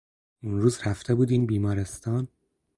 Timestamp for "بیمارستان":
1.45-2.27